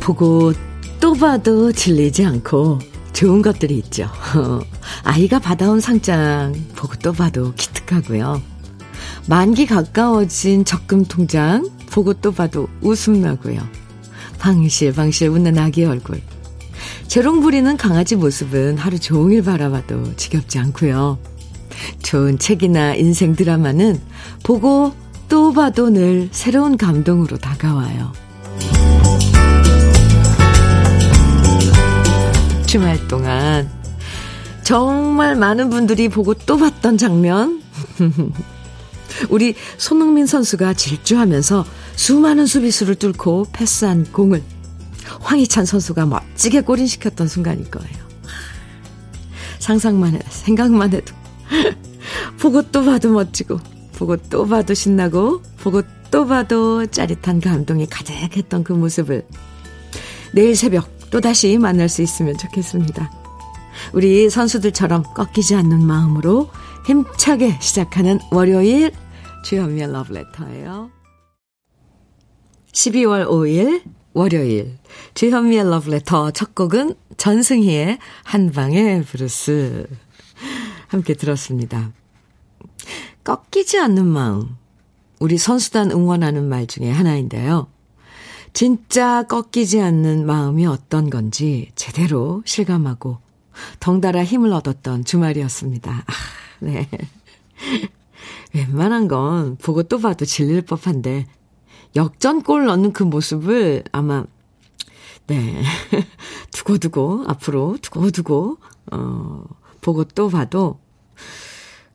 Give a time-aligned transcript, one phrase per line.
[0.00, 0.52] 보고
[1.00, 2.89] 또 봐도 질리지 않고
[3.20, 4.08] 좋은 것들이 있죠.
[5.04, 8.40] 아이가 받아온 상장 보고 또 봐도 기특하고요.
[9.28, 13.60] 만기 가까워진 적금 통장 보고 또 봐도 웃음 나고요.
[14.38, 16.22] 방실 방실 웃는 아기 얼굴.
[17.08, 21.18] 재롱 부리는 강아지 모습은 하루 종일 바라봐도 지겹지 않고요.
[22.02, 24.00] 좋은 책이나 인생 드라마는
[24.42, 24.94] 보고
[25.28, 28.29] 또 봐도 늘 새로운 감동으로 다가와요.
[32.70, 33.68] 주말 동안
[34.62, 37.60] 정말 많은 분들이 보고 또 봤던 장면.
[39.28, 41.64] 우리 손흥민 선수가 질주하면서
[41.96, 44.40] 수많은 수비수를 뚫고 패스한 공을
[45.18, 47.96] 황희찬 선수가 멋지게 골인시켰던 순간일 거예요.
[49.58, 51.12] 상상만 해, 생각만 해도.
[52.38, 53.58] 보고 또 봐도 멋지고,
[53.96, 59.26] 보고 또 봐도 신나고, 보고 또 봐도 짜릿한 감동이 가득했던 그 모습을
[60.32, 63.10] 내일 새벽 또다시 만날 수 있으면 좋겠습니다.
[63.92, 66.50] 우리 선수들처럼 꺾이지 않는 마음으로
[66.86, 68.92] 힘차게 시작하는 월요일
[69.44, 70.90] 주현미의 러브레터예요.
[72.72, 74.78] 12월 5일 월요일
[75.14, 79.86] 주현미의 러브레터 첫 곡은 전승희의 한방의 블루스
[80.88, 81.92] 함께 들었습니다.
[83.24, 84.56] 꺾이지 않는 마음
[85.18, 87.68] 우리 선수단 응원하는 말 중에 하나인데요.
[88.52, 93.18] 진짜 꺾이지 않는 마음이 어떤 건지 제대로 실감하고
[93.78, 95.90] 덩달아 힘을 얻었던 주말이었습니다.
[95.90, 96.12] 아,
[96.60, 96.88] 네.
[98.54, 101.26] 웬만한 건 보고 또 봐도 질릴 법한데
[101.96, 104.24] 역전골 넣는 그 모습을 아마
[105.26, 105.62] 네.
[106.52, 108.58] 두고두고 앞으로 두고두고
[108.92, 109.44] 어
[109.80, 110.78] 보고 또 봐도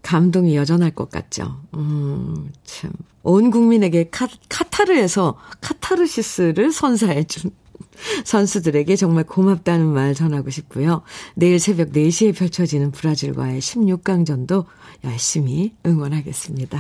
[0.06, 1.62] 감동이 여전할 것 같죠.
[1.74, 2.92] 음, 참.
[3.24, 7.50] 온 국민에게 카, 카타르에서 카타르시스를 선사해준
[8.24, 11.02] 선수들에게 정말 고맙다는 말 전하고 싶고요.
[11.34, 14.66] 내일 새벽 4시에 펼쳐지는 브라질과의 16강전도
[15.04, 16.80] 열심히 응원하겠습니다.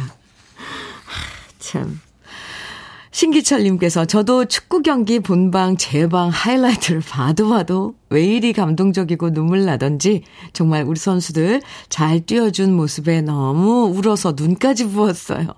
[1.58, 2.00] 참.
[3.16, 10.84] 신기철님께서 저도 축구 경기 본방, 재방, 하이라이트를 봐도 봐도 왜 이리 감동적이고 눈물 나던지 정말
[10.84, 15.48] 우리 선수들 잘 뛰어준 모습에 너무 울어서 눈까지 부었어요.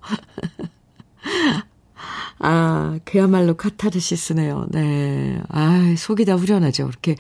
[2.37, 4.67] 아, 그야말로 카타르시스네요.
[4.69, 5.41] 네.
[5.49, 6.85] 아, 속이 다 후련하죠.
[6.85, 7.15] 그렇게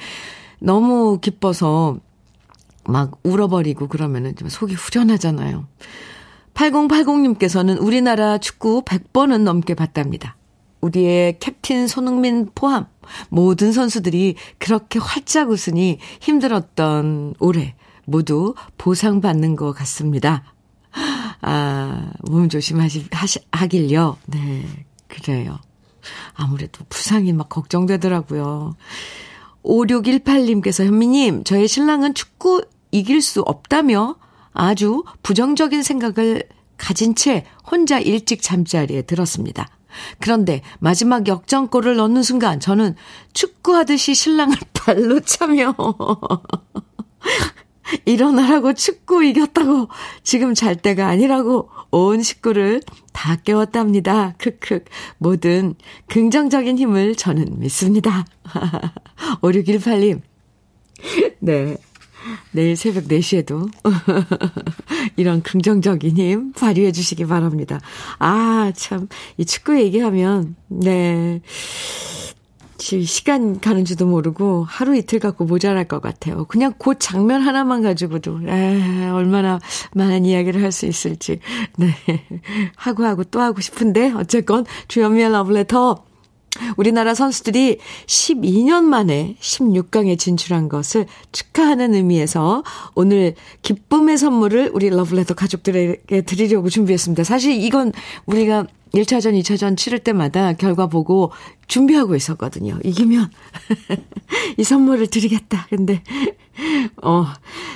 [0.59, 1.97] 너무 기뻐서
[2.85, 5.65] 막 울어버리고 그러면은 좀 속이 후련하잖아요.
[6.57, 10.35] 8080님께서는 우리나라 축구 100번은 넘게 봤답니다.
[10.81, 12.87] 우리의 캡틴 손흥민 포함
[13.29, 17.75] 모든 선수들이 그렇게 활짝 웃으니 힘들었던 올해
[18.05, 20.43] 모두 보상받는 것 같습니다.
[21.41, 24.17] 아, 몸 조심하시, 하시, 하길요.
[24.25, 24.65] 네,
[25.07, 25.59] 그래요.
[26.33, 28.75] 아무래도 부상이 막 걱정되더라고요.
[29.63, 34.15] 5618님께서 현미님, 저의 신랑은 축구 이길 수 없다며
[34.57, 36.41] 아주 부정적인 생각을
[36.77, 39.67] 가진 채 혼자 일찍 잠자리에 들었습니다.
[40.19, 42.95] 그런데 마지막 역전골을 넣는 순간 저는
[43.33, 45.75] 축구하듯이 신랑을 발로 차며
[48.05, 49.89] 일어나라고 축구 이겼다고
[50.23, 52.81] 지금 잘 때가 아니라고 온 식구를
[53.13, 54.33] 다 깨웠답니다.
[54.39, 54.83] 크크.
[55.19, 55.75] 모든
[56.07, 58.25] 긍정적인 힘을 저는 믿습니다.
[59.41, 60.21] 5618님.
[61.39, 61.77] 네.
[62.51, 63.69] 내일 새벽 4시에도
[65.17, 67.79] 이런 긍정적인 힘 발휘해 주시기 바랍니다.
[68.19, 69.07] 아, 참,
[69.37, 71.41] 이 축구 얘기하면, 네.
[72.79, 76.45] 시간 가는 줄도 모르고 하루 이틀 갖고 모자랄 것 같아요.
[76.45, 79.59] 그냥 그 장면 하나만 가지고도, 에, 얼마나
[79.95, 81.39] 많은 이야기를 할 수 있을지,
[81.77, 81.87] 네.
[82.75, 86.05] 하고 하고 또 하고 싶은데, 어쨌건, 주현미의 러브레터
[86.77, 92.63] 우리나라 선수들이 12년 만에 16강에 진출한 것을 축하하는 의미에서
[92.95, 97.23] 오늘 기쁨의 선물을 우리 러블레터 가족들에게 드리려고 준비했습니다.
[97.23, 97.91] 사실 이건
[98.25, 101.31] 우리가 1차전, 2차전 치를 때마다 결과 보고
[101.67, 102.79] 준비하고 있었거든요.
[102.83, 103.29] 이기면
[104.57, 105.67] 이 선물을 드리겠다.
[105.69, 106.01] 근데
[107.03, 107.25] 어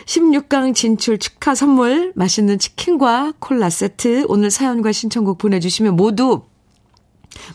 [0.05, 6.43] 16강 진출 축하 선물 맛있는 치킨과 콜라 세트 오늘 사연과 신청곡 보내 주시면 모두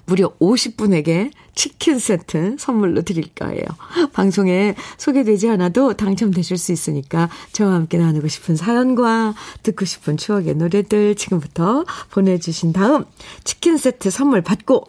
[0.04, 3.64] 무려 50분에게 치킨 세트 선물로 드릴 거예요.
[4.12, 11.14] 방송에 소개되지 않아도 당첨되실 수 있으니까 저와 함께 나누고 싶은 사연과 듣고 싶은 추억의 노래들
[11.14, 13.04] 지금부터 보내주신 다음
[13.44, 14.86] 치킨 세트 선물 받고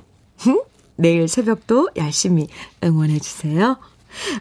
[0.98, 2.48] 내일 새벽도 열심히
[2.84, 3.78] 응원해주세요.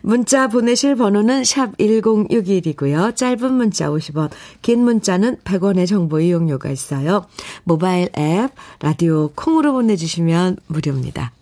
[0.02, 3.14] 문자 보내실 번호는 샵 1061이고요.
[3.14, 4.30] 짧은 문자 50원,
[4.62, 7.26] 긴 문자는 100원의 정보 이용료가 있어요.
[7.64, 8.50] 모바일 앱,
[8.80, 11.32] 라디오 콩으로 보내주시면 무료입니다.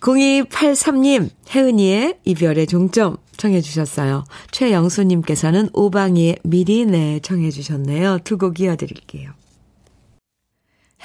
[0.00, 4.24] 0283님, 혜은이의 이별의 종점 청해 주셨어요.
[4.50, 8.18] 최영수님께서는 오방이의 미리 내 청해 주셨네요.
[8.24, 9.30] 두 곡 이어드릴게요.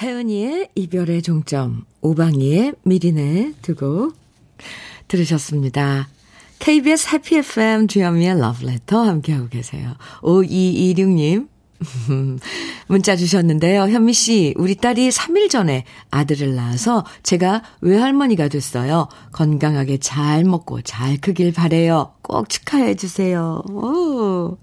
[0.02, 4.16] 혜은이의 이별의 종점, 오방이의 미리 내두곡
[5.09, 6.07] 들으셨습니다.
[6.59, 9.95] KBS 해피 FM 주현미의 러브레터 함께하고 계세요.
[10.21, 11.47] 5226님.
[12.88, 13.83] 문자 주셨는데요.
[13.83, 19.07] 현미 씨, 우리 딸이 3일 전에 아들을 낳아서 제가 외할머니가 됐어요.
[19.31, 22.13] 건강하게 잘 먹고 잘 크길 바래요.
[22.21, 23.63] 꼭 축하해 주세요.
[23.69, 24.57] 오.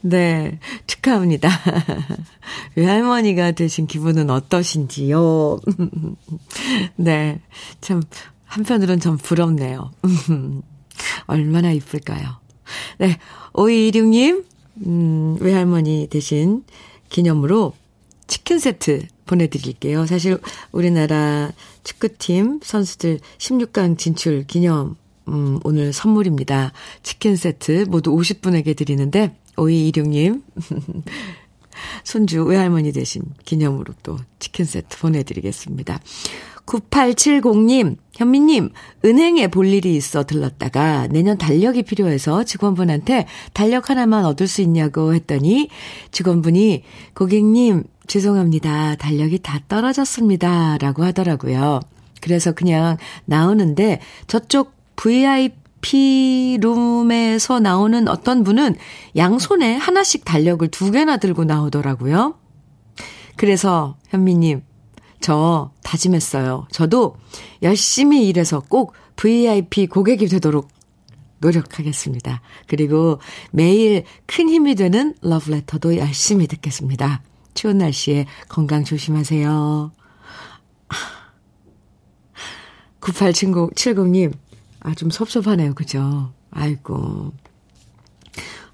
[0.00, 0.58] 네,
[0.88, 1.48] 축하합니다.
[2.74, 5.60] 외할머니가 되신 기분은 어떠신지요?
[6.96, 7.40] 네,
[7.80, 8.02] 참
[8.52, 9.92] 한편으론 좀 부럽네요.
[11.26, 12.36] 얼마나 이쁠까요?
[12.98, 13.16] 네,
[13.54, 14.44] 5216님,
[14.86, 16.62] 음, 외할머니 대신
[17.08, 17.72] 기념으로
[18.26, 20.04] 치킨 세트 보내드릴게요.
[20.04, 20.38] 사실
[20.70, 21.50] 우리나라
[21.82, 24.96] 축구팀 선수들 16강 진출 기념,
[25.28, 26.72] 음, 오늘 선물입니다.
[27.02, 30.42] 치킨 세트 모두 50분에게 드리는데, 5216님,
[32.04, 36.00] 손주 외할머니 대신 기념으로 또 치킨 세트 보내드리겠습니다.
[36.66, 38.70] 9870님, 현미님,
[39.04, 45.68] 은행에 볼 일이 있어 들렀다가 내년 달력이 필요해서 직원분한테 달력 하나만 얻을 수 있냐고 했더니
[46.10, 46.82] 직원분이
[47.14, 48.96] 고객님, 죄송합니다.
[48.96, 50.76] 달력이 다 떨어졌습니다.
[50.78, 51.80] 라고 하더라고요.
[52.20, 58.76] 그래서 그냥 나오는데 저쪽 VIP 룸에서 나오는 어떤 분은
[59.16, 62.34] 양손에 하나씩 달력을 두 개나 들고 나오더라고요.
[63.36, 64.62] 그래서 현미님,
[65.22, 66.66] 저 다짐했어요.
[66.70, 67.16] 저도
[67.62, 70.68] 열심히 일해서 꼭 VIP 고객이 되도록
[71.38, 72.42] 노력하겠습니다.
[72.66, 73.18] 그리고
[73.50, 77.22] 매일 큰 힘이 되는 러브레터도 열심히 듣겠습니다.
[77.54, 79.92] 추운 날씨에 건강 조심하세요.
[83.00, 84.32] 9870님,
[84.80, 85.74] 아, 좀 섭섭하네요.
[85.74, 86.32] 그죠?
[86.50, 87.32] 아이고.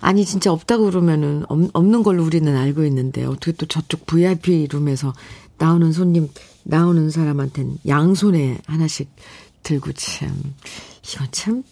[0.01, 5.13] 아니, 진짜 없다고 그러면은, 없, 없는 걸로 우리는 알고 있는데, 어떻게 또 저쪽 VIP 룸에서
[5.59, 6.29] 나오는 손님,
[6.65, 9.11] 나오는 사람한텐 양손에 하나씩
[9.63, 10.55] 들고 참,
[11.05, 11.63] 이건 참,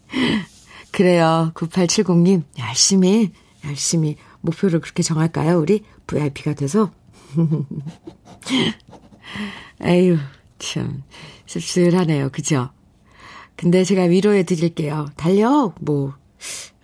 [0.92, 1.52] 그래요.
[1.54, 3.32] 9870님, 열심히,
[3.64, 5.58] 열심히 목표를 그렇게 정할까요?
[5.58, 6.90] 우리 VIP가 돼서.
[9.82, 10.18] 에휴,
[10.58, 11.02] 참,
[11.46, 12.30] 씁쓸하네요.
[12.30, 12.70] 그죠?
[13.56, 15.10] 근데 제가 위로해 드릴게요.
[15.16, 16.14] 달력, 뭐,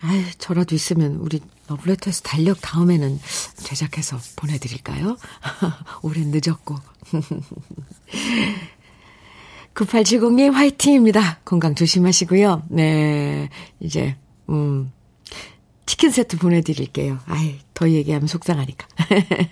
[0.01, 3.19] 아유, 저라도 있으면 우리 러브레터에서 달력 다음에는
[3.57, 5.17] 제작해서 보내드릴까요?
[6.03, 6.77] 오랜 늦었고.
[9.75, 11.41] 9870님 화이팅입니다.
[11.45, 12.63] 건강 조심하시고요.
[12.71, 14.17] 네, 이제,
[14.49, 14.91] 음,
[15.85, 17.19] 치킨 세트 보내드릴게요.
[17.27, 18.87] 아이, 더 얘기하면 속상하니까.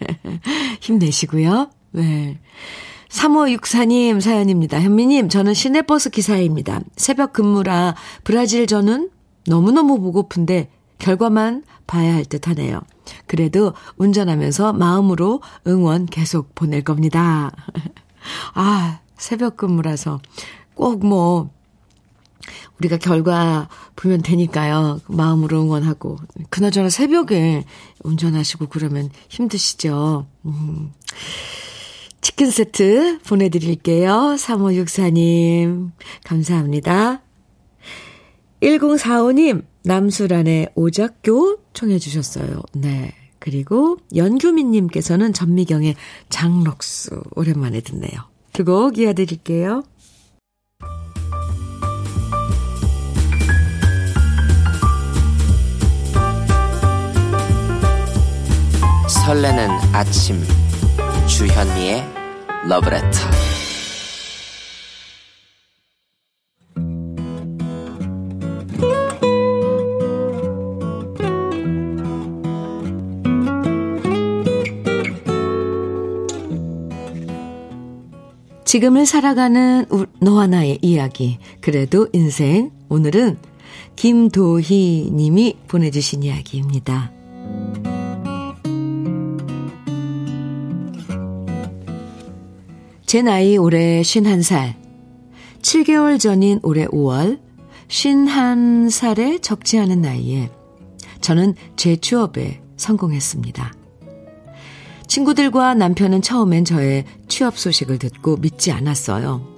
[0.80, 1.70] 힘내시고요.
[1.92, 2.38] 네.
[3.08, 4.80] 3564님 사연입니다.
[4.80, 6.80] 현미님, 저는 시내버스 기사입니다.
[6.96, 7.94] 새벽 근무라
[8.24, 9.10] 브라질 전은
[9.46, 12.80] 너무너무 보고픈데 결과만 봐야 할 듯 하네요.
[13.26, 17.52] 그래도 운전하면서 마음으로 응원 계속 보낼 겁니다.
[18.54, 20.20] 아, 새벽 근무라서
[20.74, 21.50] 꼭 뭐,
[22.78, 25.00] 우리가 결과 보면 되니까요.
[25.06, 26.18] 마음으로 응원하고.
[26.50, 27.64] 그나저나 새벽에
[28.02, 30.26] 운전하시고 그러면 힘드시죠.
[30.44, 30.92] 음.
[32.20, 34.34] 치킨 세트 보내드릴게요.
[34.38, 35.92] 3564님.
[36.24, 37.22] 감사합니다.
[38.60, 42.62] 1045님, 남수란의 오작교 청해 주셨어요.
[42.72, 43.12] 네.
[43.38, 45.96] 그리고 연규민님께서는 전미경의
[46.30, 48.10] 장록수 오랜만에 듣네요.
[48.54, 49.82] 두 곡 이어드릴게요.
[59.08, 60.42] 설레는 아침
[61.26, 62.04] 주현미의
[62.68, 63.18] 러브레터
[78.74, 79.86] 지금을 살아가는
[80.18, 81.38] 너와 나의 이야기.
[81.60, 82.72] 그래도 인생.
[82.88, 83.38] 오늘은
[83.94, 87.12] 김도희 님이 보내주신 이야기입니다.
[93.06, 94.74] 제 나이 올해 51살.
[95.62, 97.38] 7개월 전인 올해 5월,
[97.86, 100.50] 51살에 적지 않은 나이에
[101.20, 103.83] 저는 제 취업에 성공했습니다.
[105.06, 109.54] 친구들과 남편은 처음엔 저의 취업 소식을 듣고 믿지 않았어요.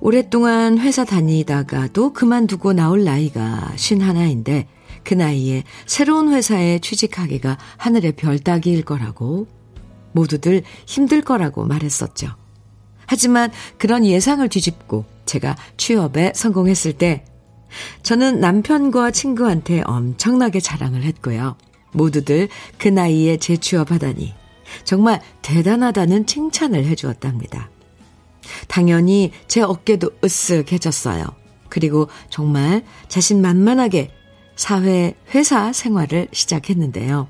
[0.00, 4.66] 오랫동안 회사 다니다가도 그만두고 나올 나이가 51인데
[5.04, 9.46] 그 나이에 새로운 회사에 취직하기가 하늘의 별 따기일 거라고
[10.12, 12.28] 모두들 힘들 거라고 말했었죠.
[13.06, 17.24] 하지만 그런 예상을 뒤집고 제가 취업에 성공했을 때
[18.02, 21.56] 저는 남편과 친구한테 엄청나게 자랑을 했고요.
[21.92, 24.41] 모두들 그 나이에 재취업하다니
[24.84, 27.70] 정말 대단하다는 칭찬을 해주었답니다.
[28.68, 31.34] 당연히 제 어깨도 으쓱해졌어요.
[31.68, 34.10] 그리고 정말 자신만만하게
[34.56, 37.28] 사회, 회사 생활을 시작했는데요.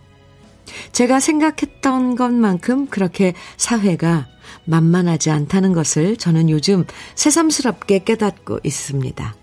[0.92, 4.26] 제가 생각했던 것만큼 그렇게 사회가
[4.64, 6.84] 만만하지 않다는 것을 저는 요즘
[7.14, 9.34] 새삼스럽게 깨닫고 있습니다.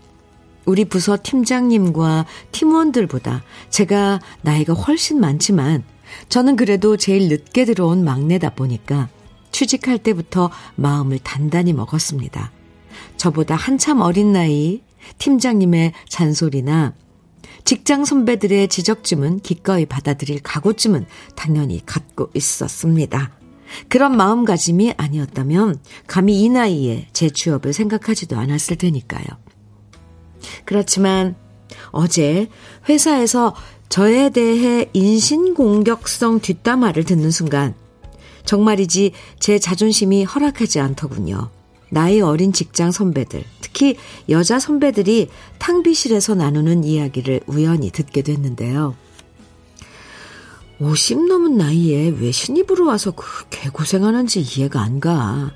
[0.66, 5.82] 우리 부서 팀장님과 팀원들보다 제가 나이가 훨씬 많지만
[6.28, 9.08] 저는 그래도 제일 늦게 들어온 막내다 보니까
[9.52, 12.52] 취직할 때부터 마음을 단단히 먹었습니다.
[13.16, 14.82] 저보다 한참 어린 나이
[15.18, 16.94] 팀장님의 잔소리나
[17.64, 23.32] 직장 선배들의 지적쯤은 기꺼이 받아들일 각오쯤은 당연히 갖고 있었습니다.
[23.88, 29.24] 그런 마음가짐이 아니었다면 감히 이 나이에 제 취업을 생각하지도 않았을 테니까요.
[30.64, 31.36] 그렇지만
[31.90, 32.48] 어제
[32.88, 33.54] 회사에서
[33.90, 37.74] 저에 대해 인신공격성 뒷담화를 듣는 순간
[38.44, 41.50] 정말이지 제 자존심이 허락하지 않더군요.
[41.90, 43.96] 나이 어린 직장 선배들, 특히
[44.28, 45.28] 여자 선배들이
[45.58, 48.94] 탕비실에서 나누는 이야기를 우연히 듣게 됐는데요.
[50.78, 55.52] 50 넘은 나이에 왜 신입으로 와서 그렇게 고생하는지 이해가 안 가.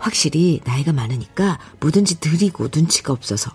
[0.00, 3.52] 확실히 나이가 많으니까 뭐든지 느리고 눈치가 없어서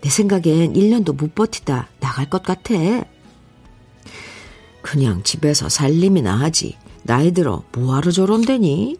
[0.00, 2.74] 내 생각엔 1년도 못 버티다 나갈 것 같아.
[4.82, 6.76] 그냥 집에서 살림이나 하지.
[7.02, 8.98] 나이 들어 뭐하러 저런데니?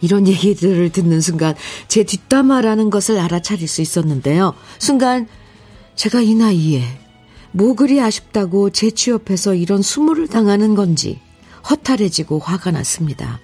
[0.00, 1.54] 이런 얘기들을 듣는 순간
[1.88, 4.54] 제 뒷담화라는 것을 알아차릴 수 있었는데요.
[4.78, 5.26] 순간
[5.96, 6.82] 제가 이 나이에
[7.50, 11.20] 뭐 그리 아쉽다고 재취업해서 이런 수모를 당하는 건지
[11.68, 13.40] 허탈해지고 화가 났습니다.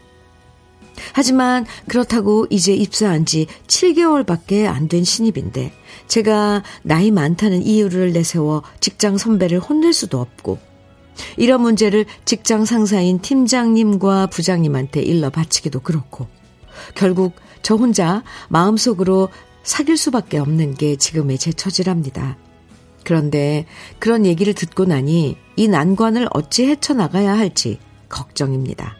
[1.12, 5.72] 하지만 그렇다고 이제 입사한 지 7개월밖에 안 된 신입인데
[6.08, 10.58] 제가 나이 많다는 이유를 내세워 직장 선배를 혼낼 수도 없고
[11.36, 16.26] 이런 문제를 직장 상사인 팀장님과 부장님한테 일러 바치기도 그렇고
[16.94, 19.30] 결국 저 혼자 마음속으로
[19.62, 22.36] 사귈 수밖에 없는 게 지금의 제 처지랍니다.
[23.04, 23.64] 그런데
[23.98, 28.96] 그런 얘기를 듣고 나니 이 난관을 어찌 헤쳐나가야 할지 걱정입니다.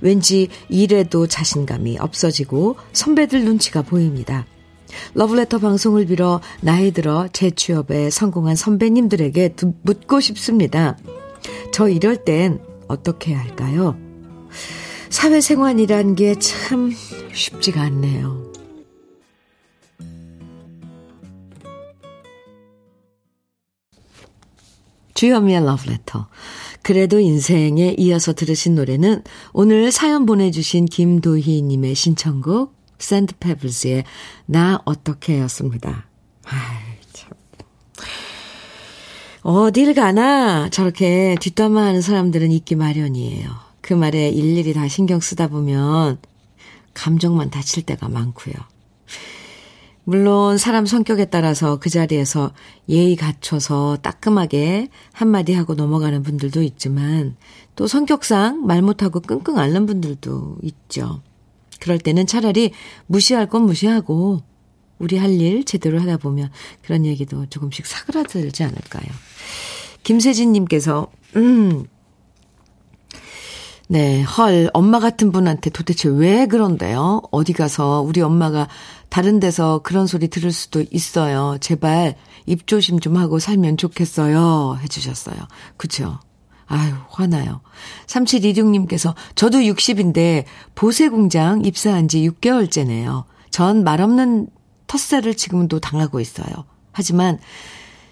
[0.00, 4.46] 왠지 일에도 자신감이 없어지고 선배들 눈치가 보입니다.
[5.14, 10.96] 러브레터 방송을 빌어 나이 들어 재취업에 성공한 선배님들에게 묻고 싶습니다.
[11.72, 13.96] 저 이럴 땐 어떻게 해야 할까요?
[15.10, 16.92] 사회생활이란 게 참
[17.32, 18.52] 쉽지가 않네요.
[25.14, 26.26] 주현미의 러브레터.
[26.84, 29.22] 그래도 인생에 이어서 들으신 노래는
[29.54, 34.04] 오늘 사연 보내주신 김도희님의 신청곡 샌드페블스의
[34.44, 36.06] 나 어떻게 였습니다.
[36.44, 36.60] 아이,
[37.14, 37.30] 참.
[39.40, 43.48] 어딜 가나 저렇게 뒷담화하는 사람들은 있기 마련이에요.
[43.80, 46.18] 그 말에 일일이 다 신경 쓰다 보면
[46.92, 48.54] 감정만 다칠 때가 많고요.
[50.04, 52.52] 물론 사람 성격에 따라서 그 자리에서
[52.88, 57.36] 예의 갖춰서 따끔하게 한마디 하고 넘어가는 분들도 있지만
[57.74, 61.22] 또 성격상 말 못하고 끙끙 앓는 분들도 있죠.
[61.80, 62.72] 그럴 때는 차라리
[63.06, 64.42] 무시할 건 무시하고
[64.98, 66.50] 우리 할 일 제대로 하다 보면
[66.82, 69.04] 그런 얘기도 조금씩 사그라들지 않을까요?
[70.02, 71.86] 김세진님께서, 음,
[73.88, 77.22] 네, 헐, 엄마 같은 분한테 도대체 왜 그런데요?
[77.30, 78.68] 어디 가서 우리 엄마가
[79.14, 81.56] 다른 데서 그런 소리 들을 수도 있어요.
[81.60, 82.16] 제발
[82.46, 84.80] 입조심 좀 하고 살면 좋겠어요.
[84.82, 85.36] 해주셨어요.
[85.76, 86.18] 그쵸?
[86.66, 87.60] 아유, 화나요.
[88.08, 93.24] 3726님께서 저도 60인데 보세 공장 입사한 지 6개월째네요.
[93.50, 94.48] 전 말없는
[94.88, 96.64] 텃세를 지금도 당하고 있어요.
[96.92, 97.38] 하지만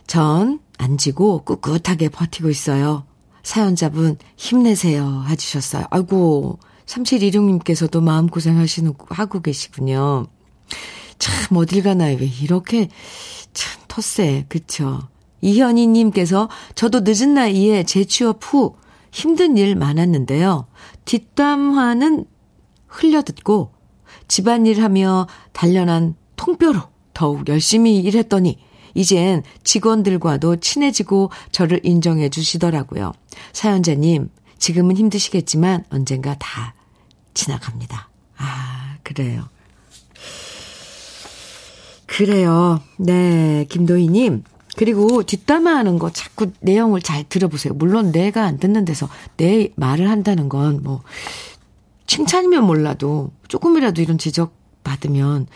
[0.07, 3.05] 전 안 지고 꿋꿋하게 버티고 있어요.
[3.45, 5.87] 사연자분 힘내세요 해주셨어요.
[5.91, 10.27] 아이고 3726님께서도 마음고생 하시는 하고 계시군요.
[11.19, 12.89] 참 어딜 가나요 왜 이렇게
[13.53, 15.09] 참 텃세 그쵸.
[15.41, 18.77] 이현희님께서 저도 늦은 나이에 재취업 후
[19.11, 20.67] 힘든 일 많았는데요.
[21.05, 22.25] 뒷담화는
[22.87, 23.73] 흘려듣고
[24.29, 26.81] 집안일 하며 단련한 통뼈로
[27.13, 28.59] 더욱 열심히 일했더니
[28.95, 33.13] 이젠 직원들과도 친해지고 저를 인정해 주시더라고요.
[33.53, 36.75] 사연자님, 지금은 힘드시겠지만 언젠가 다
[37.35, 38.11] 지나갑니다.
[38.37, 39.49] 아, 그래요.
[42.13, 42.79] 그래요.
[42.99, 44.45] 네, 김도희님.
[44.77, 47.73] 그리고 뒷담화 하는 거 자꾸 내용을 잘 들어보세요.
[47.73, 51.03] 물론 내가 안 듣는 데서 내 말을 한다는 건 뭐,
[52.07, 54.55] 칭찬이면 몰라도 조금이라도 이런 지적
[54.85, 55.47] 받으면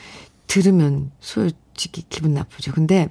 [0.46, 2.72] 들으면 솔직히 기분 나쁘죠.
[2.72, 3.10] 근데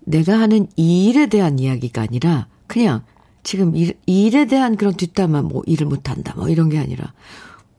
[0.00, 3.02] 내가 하는 이 일에 대한 이야기가 아니라 그냥
[3.42, 7.14] 지금 일, 일에 대한 그런 뒷담화 뭐 일을 못한다 뭐 이런 게 아니라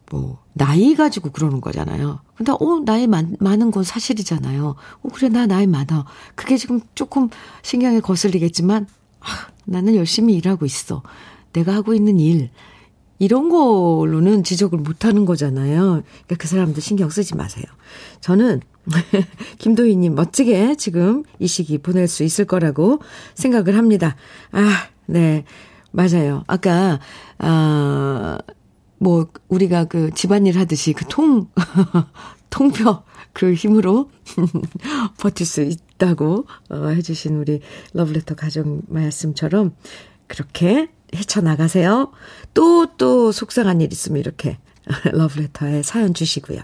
[0.10, 2.20] 뭐 나이 가지고 그러는 거잖아요.
[2.36, 4.75] 근데 어 나이 많, 많은 건 사실이잖아요.
[5.03, 6.05] 어 그래 나 나이 많아.
[6.36, 7.29] 그게 지금 조금
[7.62, 8.88] 신경에 거슬리겠지만
[9.22, 9.25] 아,
[9.65, 11.03] 나는 열심히 일하고 있어.
[11.53, 12.50] 내가 하고 있는 일
[13.20, 16.01] 이런 걸로는 지적을 못 하는 거잖아요.
[16.01, 17.65] 그러니까 그 사람들 신경 쓰지 마세요.
[18.20, 18.62] 저는
[19.60, 23.00] 김도희님 멋지게 지금 이 시기 보낼 수 있을 거라고
[23.36, 24.15] 생각을 합니다.
[24.51, 25.46] 아, 네.
[25.91, 26.43] 맞아요.
[26.48, 27.00] 아까,
[27.38, 28.38] 아,
[29.01, 31.48] 뭐, 우리가 그 집안일 하듯이 그 통,
[32.51, 33.03] 통뼈
[33.34, 34.12] 그 힘으로
[35.20, 37.62] 버틸 수 있다고 어, 해주신 우리
[37.93, 39.74] 러브레터 가족 말씀처럼
[40.27, 42.12] 그렇게 헤쳐나가세요.
[42.53, 44.60] 또, 또 속상한 일 있으면 이렇게
[45.12, 46.62] 러브레터에 사연 주시고요.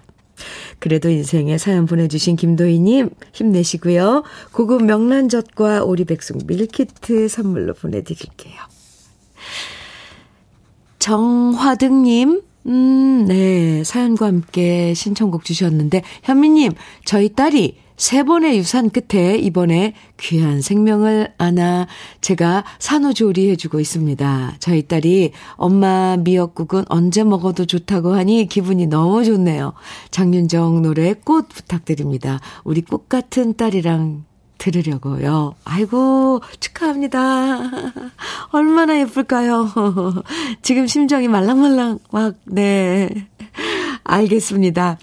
[0.77, 4.21] 그래도 인생에 사연 보내주신 김도희님 힘내시고요.
[4.51, 8.76] 고급 명란젓과 오리백숙 밀키트 선물로 보내드릴게요.
[11.07, 16.73] 정화등님, 음, 네, 사연과 함께 신청곡 주셨는데, 현미님,
[17.05, 21.87] 저희 딸이 세 번의 유산 끝에 이번에 귀한 생명을 안아
[22.19, 24.57] 제가 산후조리 해주고 있습니다.
[24.59, 29.73] 저희 딸이 엄마 미역국은 언제 먹어도 좋다고 하니 기분이 너무 좋네요.
[30.11, 32.41] 장윤정 노래 꽃 부탁드립니다.
[32.65, 34.26] 우리 꽃 같은 딸이랑
[34.57, 35.55] 들으려고요.
[35.65, 37.71] 아이고, 축하합니다.
[38.51, 39.71] 얼마나 예쁠까요?
[40.61, 43.09] 지금 심정이 말랑말랑 막, 네.
[44.03, 44.97] 알겠습니다.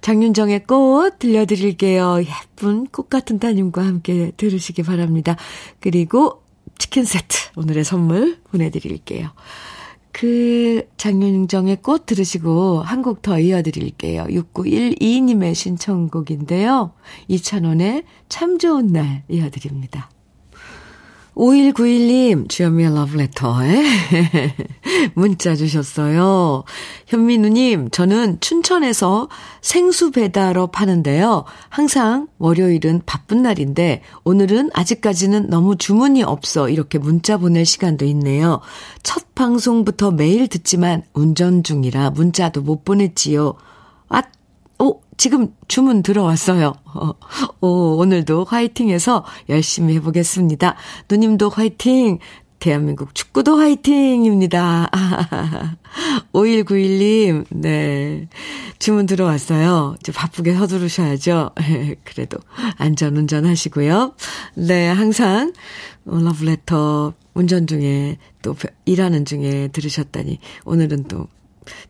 [0.00, 2.20] 장윤정의 꽃 들려드릴게요.
[2.20, 5.36] 예쁜 꽃 같은 따님과 함께 들으시기 바랍니다.
[5.80, 6.42] 그리고
[6.78, 9.30] 치킨 세트 오늘의 선물 보내드릴게요.
[10.20, 14.24] 그 장윤정의 꽃 들으시고 한 곡 더 이어드릴게요.
[14.24, 16.92] 6912님의 신청곡인데요.
[17.28, 20.10] 이찬원의 참 좋은 날 이어드립니다.
[21.38, 23.84] 5191님, 주현미의 러브레터에
[25.14, 26.64] 문자 주셨어요.
[27.06, 29.28] 현민우님, 저는 춘천에서
[29.60, 31.44] 생수 배달어 파는데요.
[31.68, 38.60] 항상 월요일은 바쁜 날인데, 오늘은 아직까지는 너무 주문이 없어 이렇게 문자 보낼 시간도 있네요.
[39.04, 43.54] 첫 방송부터 매일 듣지만 운전 중이라 문자도 못 보냈지요.
[44.08, 44.37] 아, 오,
[45.18, 46.74] 지금 주문 들어왔어요.
[46.94, 47.12] 어,
[47.60, 50.76] 오, 오늘도 화이팅해서 열심히 해보겠습니다.
[51.10, 52.18] 누님도 화이팅!
[52.60, 54.88] 대한민국 축구도 화이팅입니다.
[54.90, 55.76] 아,
[56.32, 58.28] 5191님, 네.
[58.78, 59.96] 주문 들어왔어요.
[60.00, 61.50] 이제 바쁘게 서두르셔야죠.
[62.04, 62.38] 그래도
[62.78, 64.14] 안전운전 하시고요.
[64.54, 65.52] 네, 항상
[66.04, 71.28] 러브레터 운전 중에 또 일하는 중에 들으셨다니 오늘은 또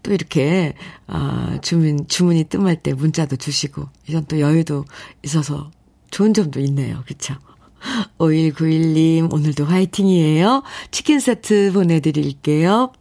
[0.03, 0.75] 또 이렇게,
[1.07, 4.85] 아, 주문, 주문이 뜸할 때 문자도 주시고, 이런 또 여유도
[5.23, 5.71] 있어서
[6.11, 7.03] 좋은 점도 있네요.
[7.07, 7.35] 그쵸?
[8.19, 10.63] 5191님, 오늘도 화이팅이에요.
[10.91, 12.93] 치킨 세트 보내드릴게요.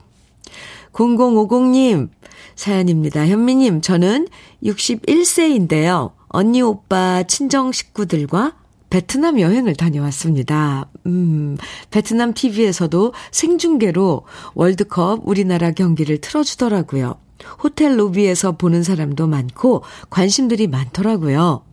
[0.94, 2.10] 0050님,
[2.56, 3.28] 사연입니다.
[3.28, 4.28] 현미님, 저는
[4.64, 6.14] 61세인데요.
[6.30, 8.57] 언니, 오빠, 친정 식구들과
[8.90, 10.90] 베트남 여행을 다녀왔습니다.
[11.06, 11.58] 음,
[11.92, 14.24] 베트남 TV에서도 생중계로
[14.54, 17.16] 월드컵 우리나라 경기를 틀어주더라고요.
[17.64, 21.64] 호텔 로비에서 보는 사람도 많고 관심들이 많더라고요.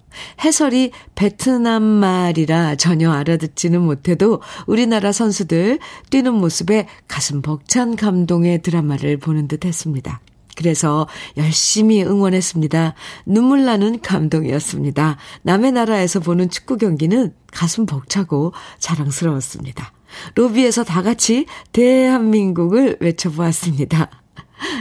[0.44, 5.78] 해설이 베트남 말이라 전혀 알아듣지는 못해도 우리나라 선수들
[6.10, 10.20] 뛰는 모습에 가슴 벅찬 감동의 드라마를 보는 듯 했습니다.
[10.56, 12.94] 그래서 열심히 응원했습니다.
[13.26, 15.16] 눈물 나는 감동이었습니다.
[15.42, 19.92] 남의 나라에서 보는 축구 경기는 가슴 벅차고 자랑스러웠습니다.
[20.34, 24.10] 로비에서 다 같이 대한민국을 외쳐보았습니다.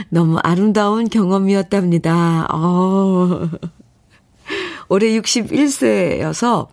[0.08, 2.46] 너무 아름다운 경험이었답니다.
[2.52, 3.50] 어.
[4.88, 6.68] 올해 61세여서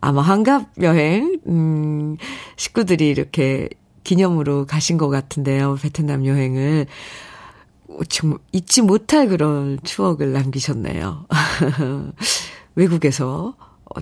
[0.00, 2.16] 아마 한갑 여행, 음,
[2.56, 3.68] 식구들이 이렇게
[4.04, 5.76] 기념으로 가신 것 같은데요.
[5.80, 6.86] 베트남 여행을.
[8.52, 11.26] 잊지 못할 그런 추억을 남기셨네요.
[12.74, 13.54] 외국에서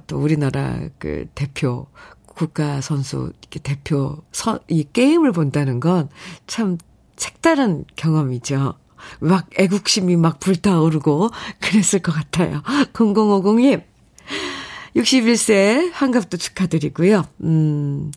[0.06, 1.86] 또 우리나라 그 대표
[2.26, 6.08] 국가 선수 이렇게 대표 서, 이 게임을 본다는 건
[6.46, 6.78] 참
[7.20, 8.74] 색다른 경험이죠.
[9.20, 12.62] 막 애국심이 막 불타오르고 그랬을 것 같아요.
[12.92, 13.82] 0050님,
[14.96, 17.24] 61세 환갑도 축하드리고요.
[17.42, 18.10] 음,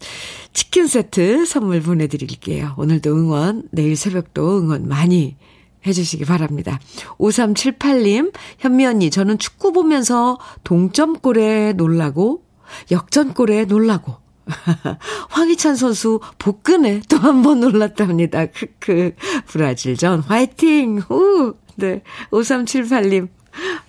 [0.54, 2.74] 치킨 세트 선물 보내드릴게요.
[2.78, 5.36] 오늘도 응원, 내일 새벽도 응원 많이
[5.86, 6.80] 해주시기 바랍니다.
[7.18, 12.44] 5378님, 현미 언니, 저는 축구 보면서 동점골에 놀라고,
[12.92, 14.16] 역전골에 놀라고,
[15.30, 18.46] 황희찬 선수 복근에 또 한 번 놀랐답니다.
[18.48, 19.16] 크크.
[19.48, 21.00] 브라질전 화이팅!
[21.00, 21.56] 후!
[21.76, 22.02] 네.
[22.32, 23.30] 5378님.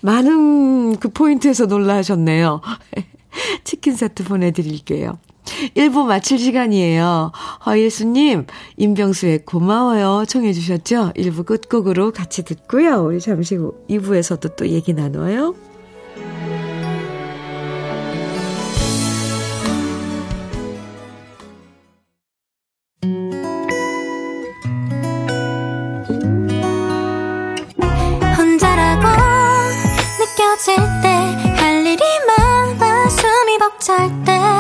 [0.01, 2.61] 많은 그 포인트에서 놀라셨네요.
[3.65, 5.19] 치킨 세트 보내드릴게요.
[5.45, 7.33] 1부 마칠 시간이에요.
[7.67, 10.25] 허일수님, 임병수의 고마워요.
[10.27, 11.13] 청해주셨죠?
[11.17, 13.05] 1부 끝곡으로 같이 듣고요.
[13.05, 15.55] 우리 잠시 후 2부에서도 또 얘기 나눠요.
[30.19, 34.54] 느껴질 때 할 일이 많아 숨이 벅찰 때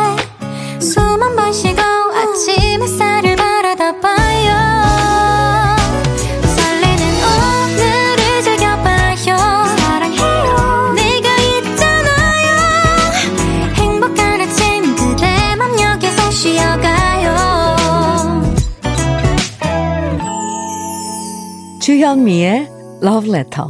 [22.05, 22.69] 주현미의
[23.03, 23.67] Love Letter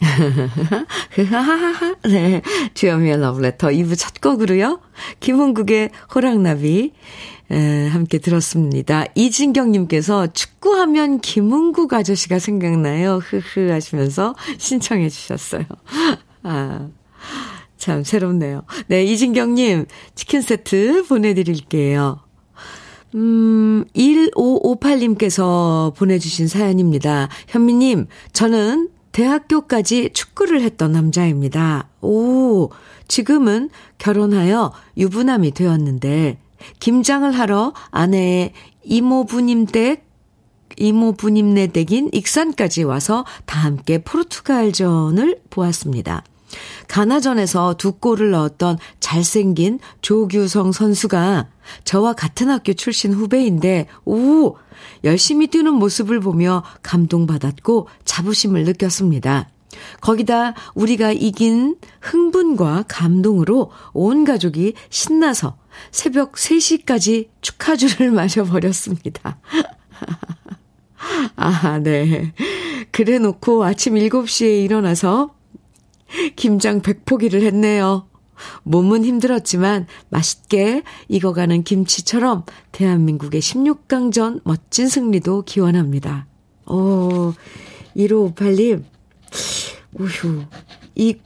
[2.10, 2.42] 네.
[2.74, 4.80] 주현미의 러브레터 2부 첫 곡으로요.
[5.20, 6.92] 김은국의 호랑나비
[7.52, 9.04] 에, 함께 들었습니다.
[9.14, 13.18] 이진경님께서 축구하면 김은국 아저씨가 생각나요.
[13.18, 15.66] 흐흐 하시면서 신청해 주셨어요.
[16.42, 16.88] 아,
[17.80, 18.62] 참 새롭네요.
[18.86, 22.20] 네, 이진경님 치킨 세트 보내드릴게요.
[23.14, 27.28] 음, 1558님께서 보내주신 사연입니다.
[27.48, 31.88] 현미님, 저는 대학교까지 축구를 했던 남자입니다.
[32.02, 32.68] 오,
[33.08, 36.38] 지금은 결혼하여 유부남이 되었는데,
[36.78, 38.52] 김장을 하러 아내의
[38.84, 40.04] 이모부님 댁,
[40.76, 46.22] 이모부님네 댁인 익산까지 와서 다 함께 포르투갈전을 보았습니다.
[46.88, 51.48] 가나전에서 두 골을 넣었던 잘생긴 조규성 선수가
[51.84, 54.56] 저와 같은 학교 출신 후배인데, 오!
[55.04, 59.50] 열심히 뛰는 모습을 보며 감동받았고 자부심을 느꼈습니다.
[60.00, 65.56] 거기다 우리가 이긴 흥분과 감동으로 온 가족이 신나서
[65.90, 69.38] 새벽 3시까지 축하주를 마셔버렸습니다.
[71.36, 72.32] 아, 네.
[72.90, 75.34] 그래 놓고 아침 7시에 일어나서
[76.36, 78.06] 김장 백포기를 했네요.
[78.62, 86.26] 몸은 힘들었지만 맛있게 익어가는 김치처럼 대한민국의 16강전 멋진 승리도 기원합니다.
[86.66, 87.34] 오,
[87.96, 88.84] 1558님,
[89.94, 90.44] 우휴,
[90.94, 91.16] 이,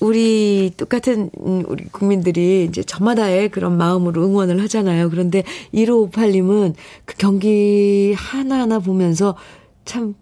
[0.00, 5.10] 우리 똑같은 우리 국민들이 이제 저마다의 그런 마음으로 응원을 하잖아요.
[5.10, 9.36] 그런데 1558님은 그 경기 하나하나 보면서
[9.84, 10.14] 참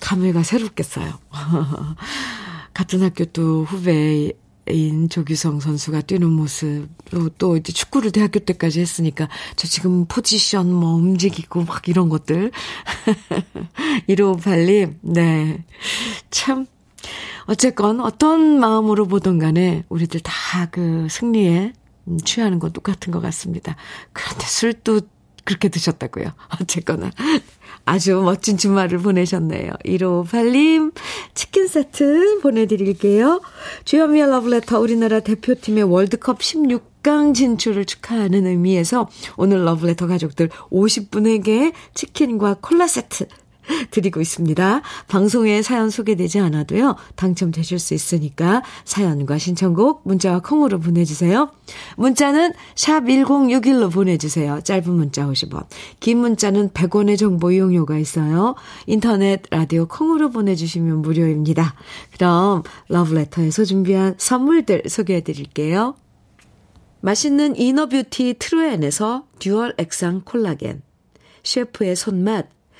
[0.00, 1.14] 감회가 새롭겠어요.
[2.76, 4.32] 같은 학교 또 후배
[4.68, 10.94] 인 조규성 선수가 뛰는 모습으로 또 이제 축구를 대학교 때까지 했으니까 저 지금 포지션 뭐
[10.94, 12.50] 움직이고 막 이런 것들.
[14.10, 15.64] 1558님, 네.
[16.30, 16.66] 참,
[17.46, 21.72] 어쨌건 어떤 마음으로 보던 간에 우리들 다 그 승리에
[22.24, 23.76] 취하는 건 똑같은 것 같습니다.
[24.12, 25.00] 그런데 술도
[25.44, 26.32] 그렇게 드셨다고요.
[26.60, 27.10] 어쨌거나.
[27.86, 29.72] 아주 멋진 주말을 보내셨네요.
[29.84, 30.92] 1558님,
[31.34, 33.40] 치킨 세트 보내드릴게요.
[33.84, 42.88] 주현미의 러브레터 우리나라 대표팀의 월드컵 16강 진출을 축하하는 의미에서 오늘 러브레터 가족들 50분에게 치킨과 콜라
[42.88, 43.28] 세트
[43.90, 44.82] 드리고 있습니다.
[45.08, 51.50] 방송에 사연 소개되지 않아도요, 당첨되실 수 있으니까 사연과 신청곡 문자와 콩으로 보내주세요.
[51.96, 54.60] 문자는 샵 1061로 보내주세요.
[54.62, 55.66] 짧은 문자 50원,
[56.00, 58.54] 긴 문자는 100원의 정보 이용료가 있어요.
[58.86, 61.74] 인터넷, 라디오 콩으로 보내주시면 무료입니다.
[62.14, 65.94] 그럼 러브레터에서 준비한 선물들 소개해 드릴게요.
[67.00, 70.82] 맛있는 inner beauty 트루엔에서 dual 액상 콜라겐,
[71.44, 72.55] 셰프의 손맛,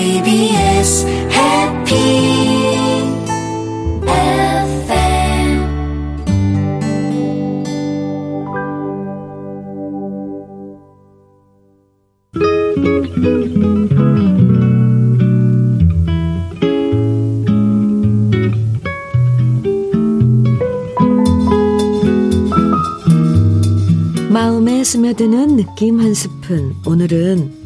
[0.00, 1.94] KBS 해피
[24.30, 26.74] 마음에 스며드는 느낌 한 스푼.
[26.86, 27.59] 오늘은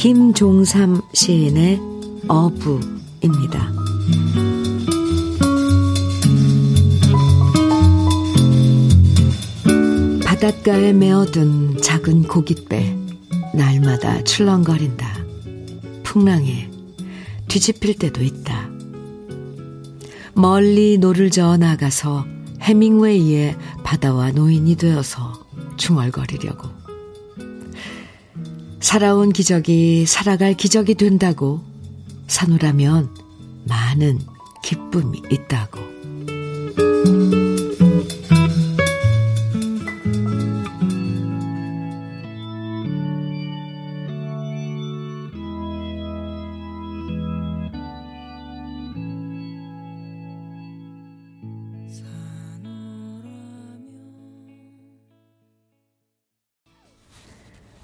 [0.00, 1.78] 김종삼 시인의
[2.26, 3.70] 어부입니다.
[10.24, 12.96] 바닷가에 메어둔 작은 고깃배.
[13.52, 15.06] 날마다 출렁거린다.
[16.02, 16.70] 풍랑에
[17.48, 18.70] 뒤집힐 때도 있다.
[20.32, 22.24] 멀리 노를 저어 나가서
[22.62, 25.44] 해밍웨이의 바다와 노인이 되어서
[25.76, 26.69] 중얼거리려고.
[28.80, 31.62] 살아온 기적이 살아갈 기적이 된다고
[32.26, 33.10] 산후라면
[33.64, 34.18] 많은
[34.62, 35.80] 기쁨이 있다고.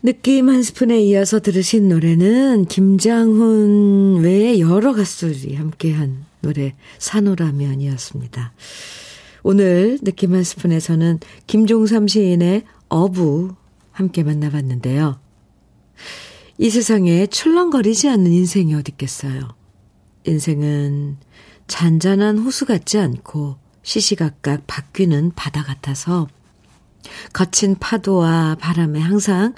[0.06, 8.52] 느낌 한 스푼에 이어서 들으신 노래는 김장훈 외에 여러 가수들이 함께한 노래 산호라면이었습니다.
[9.42, 13.56] 오늘 느낌 한 스푼에서는 김종삼 시인의 어부
[13.90, 15.18] 함께 만나봤는데요.
[16.58, 19.56] 이 세상에 출렁거리지 않는 인생이 어디 있겠어요.
[20.24, 21.16] 인생은
[21.66, 26.28] 잔잔한 호수 같지 않고 시시각각 바뀌는 바다 같아서
[27.32, 29.52] 거친 파도와 바람에 항상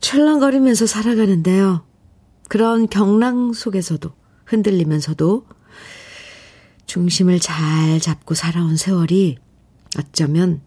[0.00, 1.84] 철렁거리면서 살아가는데요.
[2.48, 4.10] 그런 경랑 속에서도
[4.46, 5.46] 흔들리면서도
[6.86, 9.36] 중심을 잘 잡고 살아온 세월이
[9.98, 10.62] 어쩌면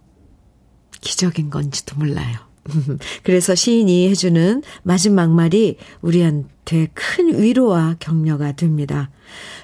[1.02, 2.38] 기적인 건지도 몰라요.
[3.24, 9.10] 그래서 시인이 해주는 마지막 말이 우리한테 큰 위로와 격려가 됩니다.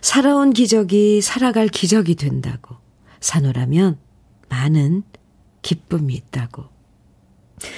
[0.02, 2.76] 살아온 기적이 살아갈 기적이 된다고.
[3.20, 4.00] 산호라면
[4.50, 5.04] 많은
[5.62, 6.77] 기쁨이 있다고.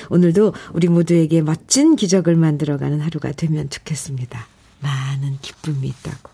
[0.10, 4.48] 오늘도 우리 모두에게 멋진 기적을 만들어가는 하루가 되면 좋겠습니다.
[4.80, 6.30] 많은 기쁨이 있다고.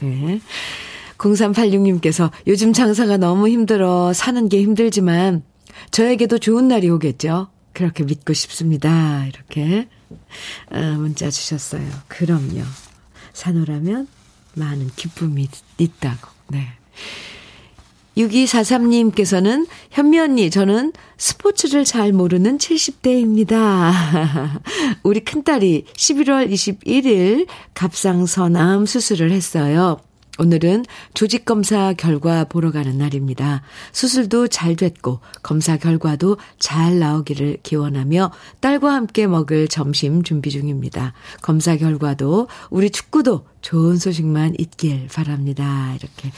[0.00, 0.40] 네.
[1.18, 5.42] 0386님께서 요즘 장사가 너무 힘들어 사는 게 힘들지만
[5.90, 7.48] 저에게도 좋은 날이 오겠죠.
[7.72, 9.26] 그렇게 믿고 싶습니다.
[9.26, 9.88] 이렇게
[10.70, 11.86] 아, 문자 주셨어요.
[12.08, 12.62] 그럼요.
[13.32, 14.08] 산호라면
[14.54, 16.28] 많은 기쁨이 있다고.
[16.48, 16.66] 네.
[18.16, 23.92] 6243님께서는 현미 언니, 저는 스포츠를 잘 모르는 70대입니다.
[25.02, 29.98] 우리 큰딸이 11월 21일 갑상선암 수술을 했어요.
[30.38, 33.60] 오늘은 조직검사 결과 보러 가는 날입니다.
[33.92, 41.12] 수술도 잘 됐고, 검사 결과도 잘 나오기를 기원하며 딸과 함께 먹을 점심 준비 중입니다.
[41.42, 45.94] 검사 결과도 우리 축구도 좋은 소식만 있길 바랍니다.
[45.94, 46.32] 이렇게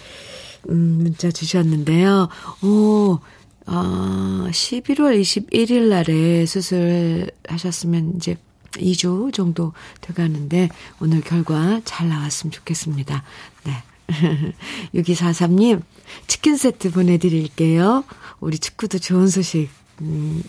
[0.70, 2.28] 음, 문자 주셨는데요.
[2.62, 3.18] 오,
[3.66, 8.36] 아, 11월 21일 날에 수술하셨으면 이제
[8.72, 10.68] 2주 정도 돼가는데
[11.00, 13.22] 오늘 결과 잘 나왔으면 좋겠습니다.
[13.64, 13.72] 네.
[14.94, 15.82] 6243님,
[16.26, 18.04] 치킨 세트 보내드릴게요.
[18.40, 19.68] 우리 축구도 좋은 소식,
[20.00, 20.42] 음,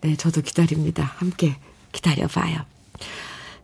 [0.00, 1.12] 네, 저도 기다립니다.
[1.16, 1.56] 함께
[1.92, 2.73] 기다려봐요.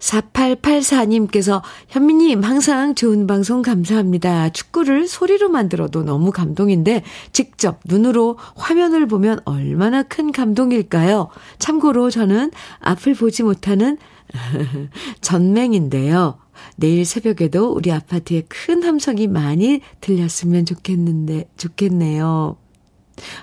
[0.01, 4.49] 4884님께서 현미님 항상 좋은 방송 감사합니다.
[4.51, 11.29] 축구를 소리로 만 들어도 너무 감동인데 직접 눈으로 화면을 보면 얼마나 큰 감동일까요?
[11.59, 13.99] 참고로 저는 앞을 보지 못하는
[15.21, 16.39] 전맹인데요.
[16.77, 22.57] 내일 새벽에도 우리 아파트에 큰 함성이 많이 들렸으면 좋겠는데, 좋겠네요.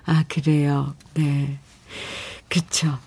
[0.06, 0.96] 아, 그래요.
[1.14, 1.60] 네.
[2.50, 2.98] 그쵸.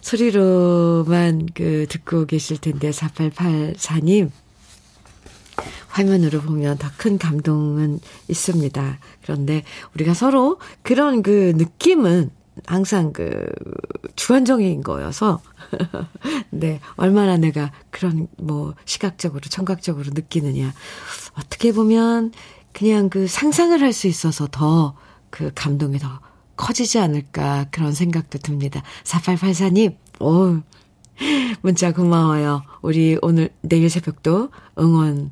[0.00, 4.30] 소리로만 그 듣고 계실 텐데, 4884님.
[5.88, 8.98] 화면으로 보면 더 큰 감동은 있습니다.
[9.22, 12.30] 그런데 우리가 서로 그런 그 느낌은
[12.66, 13.46] 항상 그
[14.16, 15.40] 주관적인 거여서
[16.50, 20.72] 네 얼마나 내가 그런 뭐 시각적으로 청각적으로 느끼느냐
[21.38, 22.32] 어떻게 보면
[22.72, 24.94] 그냥 그 상상을 할 수 있어서 더
[25.30, 26.20] 그 감동이 더
[26.60, 28.82] 커지지 않을까 그런 생각도 듭니다.
[29.04, 30.60] 4884님 오
[31.62, 32.62] 문자 고마워요.
[32.82, 35.30] 우리 오늘 내일 새벽도 응원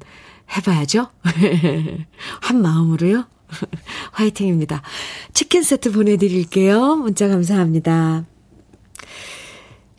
[0.56, 1.08] 해봐야죠.
[2.40, 3.26] 한 마음으로요.
[4.12, 4.82] 화이팅입니다.
[5.34, 6.96] 치킨 세트 보내드릴게요.
[6.96, 8.24] 문자 감사합니다.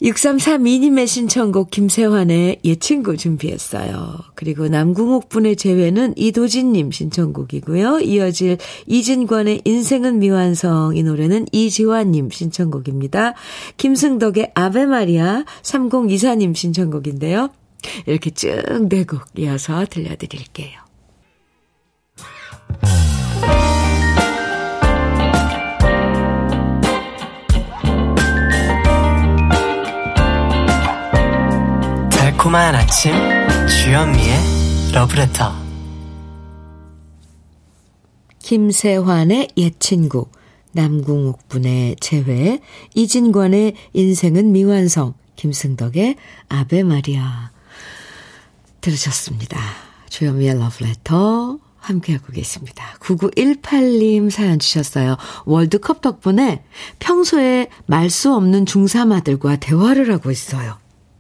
[0.02, 4.18] 6332님의 신청곡 김세환의 옛 친구 준비했어요.
[4.36, 8.00] 그리고 남궁옥 분의 재회는 이도진님 신청곡이고요.
[8.00, 8.58] 이어질
[8.88, 13.34] 이진관의 인생은 미완성 이 노래는 이지환님 신청곡입니다.
[13.78, 17.50] 김승덕의 아베마리아 3024님 신청곡인데요.
[18.06, 18.50] 이렇게 쭉
[18.90, 20.80] 네 곡 이어서 들려드릴게요.
[32.39, 33.12] 달콤한 아침
[33.67, 35.52] 주현미의 러브레터
[38.39, 40.28] 김세환의 옛 친구
[40.71, 42.62] 남궁옥 분의 재회
[42.95, 46.15] 이진관의 인생은 미완성 김승덕의
[46.47, 47.52] 아베 마리아
[48.80, 49.60] 들으셨습니다.
[50.08, 52.95] 주현미의 러브레터 함께하고 계십니다.
[53.02, 55.17] 9918님 사연 주셨어요.
[55.45, 56.63] 월드컵 덕분에
[56.99, 60.78] 평소에 말 수 없는 중3 아들과 대화를 하고 있어요.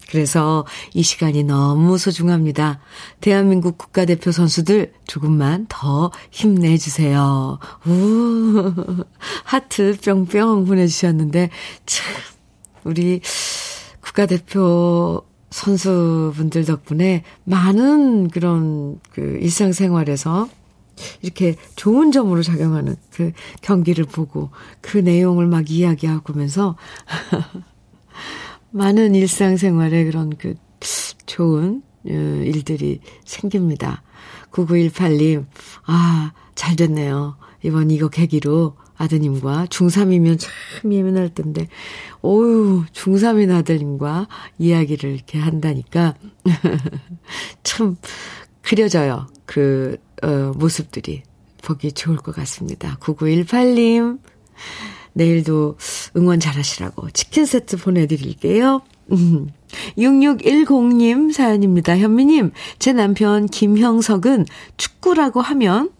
[0.09, 2.79] 그래서 이 시간이 너무 소중합니다.
[3.21, 7.59] 대한민국 국가대표 선수들 조금만 더 힘내주세요.
[7.85, 8.73] 우,
[9.45, 11.51] 하트 뿅뿅 보내주셨는데,
[11.85, 12.05] 참,
[12.85, 13.21] 우리
[14.01, 20.49] 국가대표 선수분들 덕분에 많은 그런 그 일상생활에서
[21.21, 24.49] 이렇게 좋은 점으로 작용하는 그 경기를 보고
[24.81, 26.75] 그 내용을 막 이야기하고 면서
[28.71, 30.55] 많은 일상생활에 그런 그
[31.25, 34.03] 좋은 어, 일들이 생깁니다.
[34.51, 35.45] 9918님,
[35.85, 37.37] 아, 잘 됐네요.
[37.63, 41.67] 이번 이거 계기로 아드님과 중3이면 참 예민할 텐데,
[42.21, 44.27] 오유, 중3인 아들님과
[44.57, 46.15] 이야기를 이렇게 한다니까,
[47.63, 47.97] 참,
[48.61, 49.27] 그려져요.
[49.45, 51.23] 그, 어, 모습들이.
[51.61, 52.97] 보기 좋을 것 같습니다.
[52.99, 54.19] 9918님,
[55.19, 55.77] 내일도
[56.15, 58.81] 응원 잘 하시라고 치킨 세트 보내드릴게요.
[59.97, 61.97] 6610님 사연입니다.
[61.97, 64.45] 현미님, 제 남편 김형석은
[64.77, 65.91] 축구라고 하면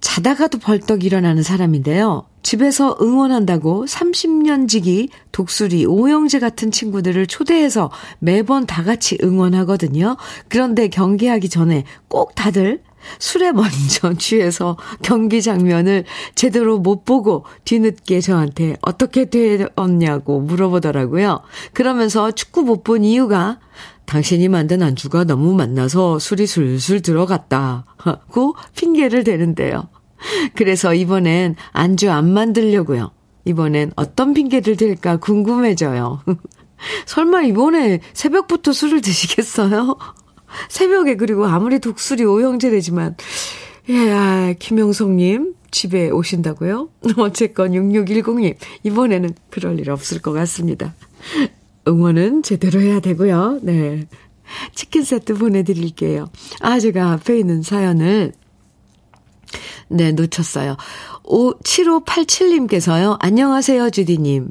[0.00, 2.26] 자다가도 벌떡 일어나는 사람인데요.
[2.42, 10.16] 집에서 응원한다고 30년 지기 독수리 오영재 같은 친구들을 초대해서 매번 다 같이 응원하거든요.
[10.48, 12.82] 그런데 경기하기 전에 꼭 다들
[13.18, 21.40] 술에 먼저 취해서 경기 장면을 제대로 못 보고 뒤늦게 저한테 어떻게 되었냐고 물어보더라고요.
[21.72, 23.58] 그러면서 축구 못 본 이유가
[24.06, 29.88] 당신이 만든 안주가 너무 맛나서 술이 술술 들어갔다고 핑계를 대는데요.
[30.54, 33.12] 그래서 이번엔 안주 안 만들려고요.
[33.44, 36.22] 이번엔 어떤 핑계를 댈까 궁금해져요.
[37.06, 39.96] 설마 이번에 새벽부터 술을 드시겠어요?
[40.68, 43.16] 새벽에 그리고 아무리 독수리 오형제되지만
[43.88, 46.90] 예, 아, 김영석님 집에 오신다고요?
[47.18, 50.94] 어쨌건 6610님 이번에는 그럴 일 없을 것 같습니다.
[51.88, 53.60] 응원은 제대로 해야 되고요.
[53.62, 54.06] 네.
[54.74, 56.28] 치킨 세트 보내드릴게요.
[56.60, 58.32] 아, 제가 앞에 있는 사연을
[59.88, 60.76] 네, 놓쳤어요.
[61.24, 63.16] 5, 7587님께서요.
[63.20, 64.50] 안녕하세요, 주디님.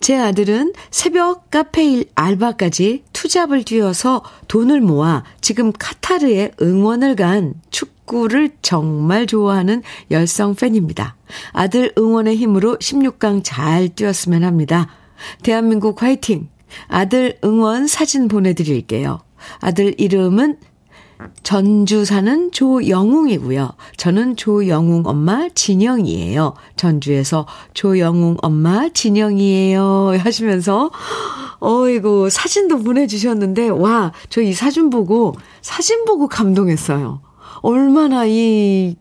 [0.00, 9.26] 제 아들은 새벽 카페 알바까지 투잡을 뛰어서 돈을 모아 지금 카타르에 응원을 간 축구를 정말
[9.26, 11.16] 좋아하는 열성 팬입니다.
[11.52, 14.88] 아들 응원의 힘으로 16강 잘 뛰었으면 합니다.
[15.42, 16.48] 대한민국 화이팅!
[16.86, 19.20] 아들 응원 사진 보내드릴게요.
[19.60, 20.58] 아들 이름은
[21.42, 23.70] 전주 사는 조영웅이고요.
[23.96, 26.54] 저는 조영웅 엄마 진영이에요.
[26.76, 30.14] 전주에서 조영웅 엄마 진영이에요.
[30.18, 30.90] 하시면서
[31.60, 37.20] 어이구 사진도 보내주셨는데 와 저 이 사진 보고 사진 보고 감동했어요.
[37.62, 38.94] 얼마나 이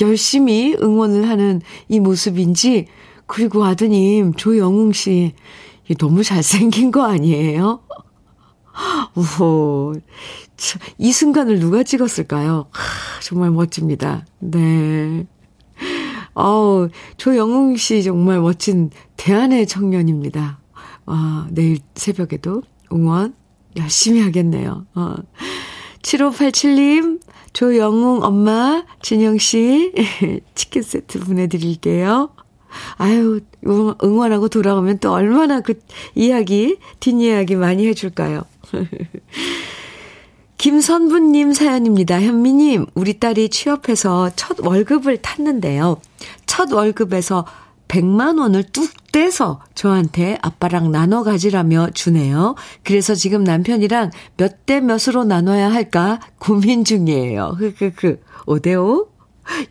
[0.00, 2.86] 열심히 응원을 하는 이 모습인지
[3.26, 5.32] 그리고 아드님 조영웅 씨
[5.98, 7.80] 너무 잘생긴 거 아니에요?
[9.14, 9.94] 우호.
[10.98, 12.66] 이 순간을 누가 찍었을까요?
[12.70, 14.26] 하, 정말 멋집니다.
[14.38, 15.26] 네.
[16.34, 20.60] 어우, 조영웅 씨 정말 멋진 대안의 청년입니다.
[21.06, 22.62] 와, 내일 새벽에도
[22.92, 23.34] 응원
[23.76, 24.86] 열심히 하겠네요.
[24.94, 25.14] 어.
[26.02, 27.20] 7587님,
[27.52, 29.92] 조영웅 엄마, 진영 씨,
[30.54, 32.30] 치킨 세트 보내드릴게요.
[32.98, 35.80] 아유, 응원하고 돌아오면 또 얼마나 그
[36.14, 38.42] 이야기, 뒷이야기 많이 해줄까요?
[40.58, 42.20] 김선부님 사연입니다.
[42.20, 46.00] 현미님, 우리 딸이 취업해서 첫 월급을 탔는데요.
[46.46, 47.44] 첫 월급에서
[47.88, 52.56] 100만 원을 뚝 떼서 저한테 아빠랑 나눠 가지라며 주네요.
[52.82, 57.56] 그래서 지금 남편이랑 몇 대 몇으로 나눠야 할까 고민 중이에요.
[57.58, 58.18] 흐흐흐.
[58.46, 59.06] 5대5?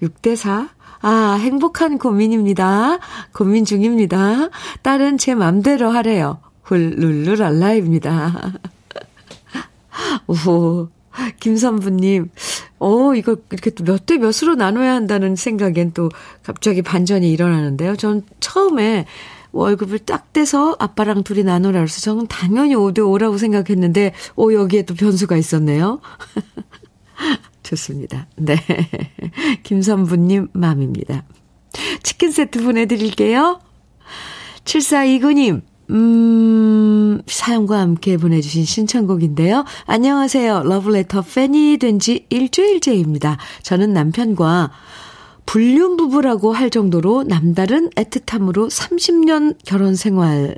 [0.01, 0.69] 6대4?
[1.01, 2.99] 아, 행복한 고민입니다.
[3.33, 4.49] 고민 중입니다.
[4.83, 6.39] 딸은 제 맘대로 하래요.
[6.63, 8.53] 훌룰루랄라입니다.
[10.27, 10.87] 오,
[11.39, 12.29] 김선부님,
[12.79, 16.09] 어, 이거 이렇게 또 몇 대 몇으로 나눠야 한다는 생각엔 또
[16.43, 17.95] 갑자기 반전이 일어나는데요.
[17.95, 19.05] 전 처음에
[19.51, 24.93] 월급을 딱 떼서 아빠랑 둘이 나누라 그래서 저는 당연히 5대 5라고 생각했는데, 오, 여기에 또
[24.95, 26.01] 변수가 있었네요.
[27.63, 28.27] 좋습니다.
[28.35, 28.57] 네.
[29.63, 31.23] 김선부님 맘입니다.
[32.03, 33.61] 치킨 세트 보내드릴게요.
[34.65, 35.61] 7429님,
[35.91, 39.65] 음, 사연과 함께 보내주신 신청곡인데요.
[39.85, 40.63] 안녕하세요.
[40.63, 43.37] 러브레터 팬이 된 지 일주일째입니다.
[43.63, 44.71] 저는 남편과
[45.45, 50.55] 불륜 부부라고 할 정도로 남다른 애틋함으로 30년 결혼 생활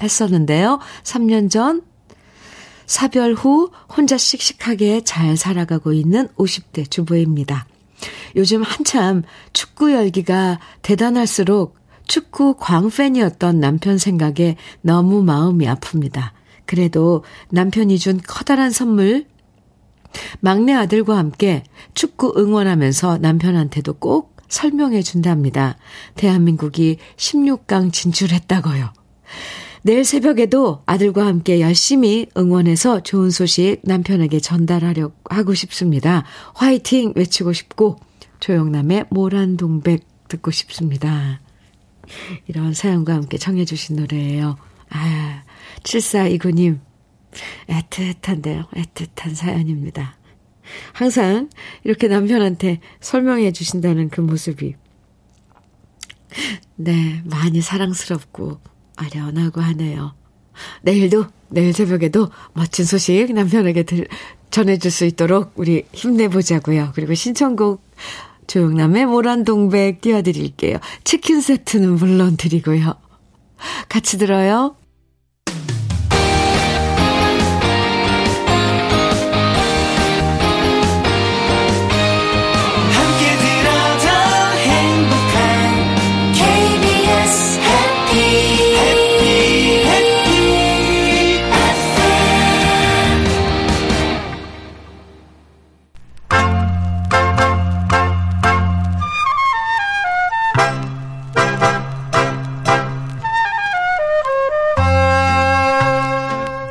[0.00, 0.78] 했었는데요.
[1.02, 1.82] 3년 전
[2.86, 7.66] 사별 후 혼자 씩씩하게 잘 살아가고 있는 50대 주부입니다.
[8.36, 9.22] 요즘 한참
[9.52, 11.76] 축구 열기가 대단할수록
[12.08, 16.32] 축구 광팬이었던 남편 생각에 너무 마음이 아픕니다.
[16.66, 19.26] 그래도 남편이 준 커다란 선물,
[20.40, 21.62] 막내 아들과 함께
[21.94, 25.76] 축구 응원하면서 남편한테도 꼭 설명해 준답니다.
[26.16, 28.92] 대한민국이 16강 진출했다고요.
[29.82, 36.24] 내일 새벽에도 아들과 함께 열심히 응원해서 좋은 소식 남편에게 전달하려 하고 싶습니다.
[36.54, 37.96] 화이팅 외치고 싶고
[38.40, 41.40] 조영남의 모란동백 듣고 싶습니다.
[42.46, 44.56] 이런 사연과 함께 청해주신 노래예요.
[44.90, 45.42] 아,
[45.82, 46.80] 7429님,
[47.68, 48.68] 애틋한데요.
[48.70, 50.16] 애틋한 사연입니다.
[50.92, 51.48] 항상
[51.84, 54.74] 이렇게 남편한테 설명해 주신다는 그 모습이,
[56.76, 58.60] 네, 많이 사랑스럽고
[58.96, 60.14] 아련하고 하네요.
[60.82, 64.08] 내일도, 내일 새벽에도 멋진 소식 남편에게 들,
[64.50, 66.92] 전해줄 수 있도록 우리 힘내보자고요.
[66.94, 67.82] 그리고 신청곡
[68.48, 70.78] 조영남의 모란동백 띄워드릴게요.
[71.04, 72.94] 치킨 세트는 물론 드리고요.
[73.88, 74.74] 같이 들어요.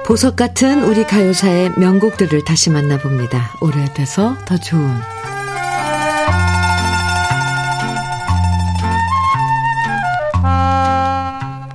[0.07, 3.57] 보석 같은 우리 가요사의 명곡들을 다시 만나봅니다.
[3.59, 4.89] 오래돼서 더 좋은.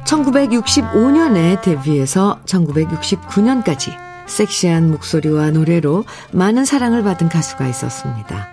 [0.06, 3.94] (1965년에) 데뷔해서 (1969년까지)
[4.26, 8.48] 섹시한 목소리와 노래로 많은 사랑을 받은 가수가 있었습니다.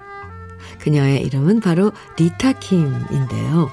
[0.79, 3.71] 그녀의 이름은 바로 리타 킴인데요.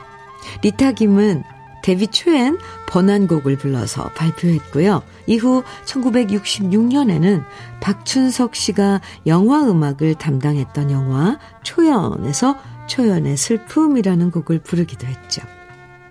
[0.63, 1.43] 리타 김은
[1.87, 2.59] 데뷔 초엔
[2.89, 5.05] 번안곡을 불러서 발표했고요.
[5.28, 7.45] 이후 1966년에는
[7.80, 12.57] 박춘석 씨가 영화 음악을 담당했던 영화 초연에서
[12.89, 15.43] 초연의 슬픔이라는 곡을 부르기도 했죠.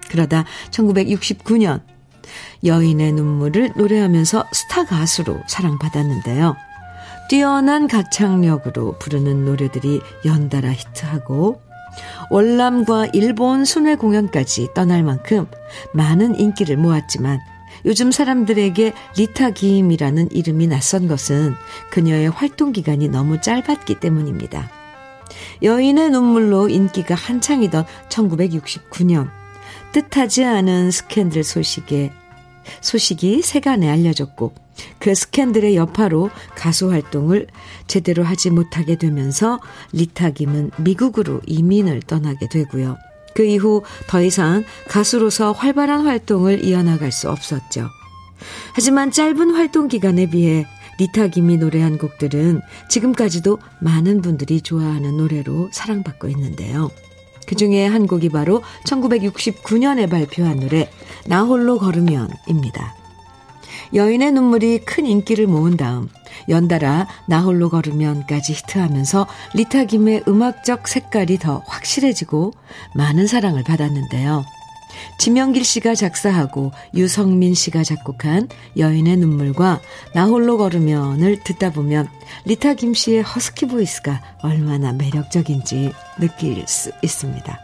[0.09, 1.82] 그러다 1969년
[2.63, 6.55] 여인의 눈물을 노래하면서 스타 가수로 사랑받았는데요.
[7.28, 11.64] 뛰어난 가창력으로 부르는 노래들이 연달아 히트하고
[12.30, 15.48] 월남과 일본 순회 공연까지 떠날 만큼
[15.93, 17.39] 많은 인기를 모았지만
[17.86, 21.54] 요즘 사람들에게 리타 김이라는 이름이 낯선 것은
[21.91, 24.70] 그녀의 활동 기간이 너무 짧았기 때문입니다.
[25.62, 29.30] 여인의 눈물로 인기가 한창이던 1969년
[29.91, 32.12] 뜻하지 않은 스캔들 소식에
[32.82, 34.53] 소식이 세간에 알려졌고
[34.99, 37.47] 그 스캔들의 여파로 가수 활동을
[37.88, 39.59] 제대로 하지 못하게 되면서
[39.93, 42.97] 리타 김은 미국으로 이민을 떠나게 되고요.
[43.34, 47.88] 그 이후 더 이상 가수로서 활발한 활동을 이어나갈 수 없었죠.
[48.74, 50.66] 하지만 짧은 활동 기간에 비해
[50.99, 56.89] 리타 김이 노래한 곡들은 지금까지도 많은 분들이 좋아하는 노래로 사랑받고 있는데요.
[57.46, 60.89] 그 중에 한 곡이 바로 1969년에 발표한 노래,
[61.28, 62.96] 나 홀로 걸으면입니다.
[63.93, 66.10] 여인의 눈물이 큰 인기를 모은 다음
[66.50, 72.54] 연달아 나 홀로 걸으면까지 히트하면서 리타 김의 음악적 색깔이 더 확실해지고
[72.93, 74.43] 많은 사랑을 받았는데요.
[75.17, 79.81] 지명길 씨가 작사하고 유성민 씨가 작곡한 여인의 눈물과
[80.13, 82.07] 나 홀로 걸으면을 듣다 보면
[82.45, 87.59] 리타 김 씨의 허스키 보이스가 얼마나 매력적인지 느낄 수 있습니다.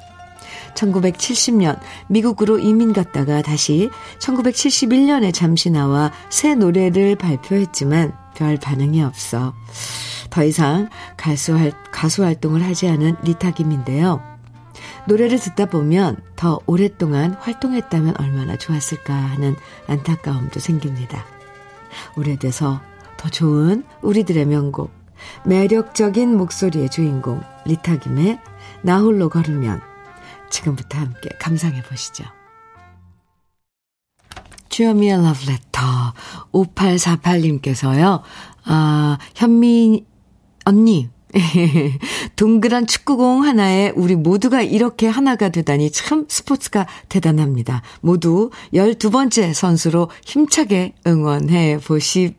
[0.75, 9.53] 1970년 미국으로 이민 갔다가 다시 1971년에 잠시 나와 새 노래를 발표했지만 별 반응이 없어
[10.29, 14.30] 더 이상 가수, 활, 가수 활동을 하지 않은 리타 김인데요.
[15.07, 19.55] 노래를 듣다 보면 더 오랫동안 활동했다면 얼마나 좋았을까 하는
[19.87, 21.25] 안타까움도 생깁니다.
[22.17, 22.81] 오래돼서
[23.17, 24.91] 더 좋은 우리들의 명곡,
[25.45, 28.39] 매력적인 목소리의 주인공 리타 김의
[28.81, 29.81] 나 홀로 걸으면
[30.49, 32.25] 지금부터 함께 감상해 보시죠.
[34.69, 35.81] 주여미의 러브레터
[36.53, 38.21] 5848님께서요.
[38.65, 40.05] 아, 현미
[40.65, 41.09] 언니
[42.35, 47.81] 동그란 축구공 하나에 우리 모두가 이렇게 하나가 되다니 참 스포츠가 대단합니다.
[48.01, 52.35] 모두 12번째 선수로 힘차게 응원해 보시,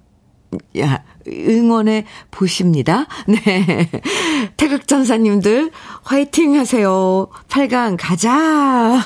[0.78, 3.06] 야, 응원해 보십니다.
[3.26, 3.88] 네.
[4.56, 5.70] 태극전사님들,
[6.02, 7.28] 화이팅 하세요.
[7.48, 9.00] 8강 가자.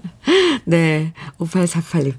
[0.64, 1.12] 네.
[1.38, 2.14] 5848님.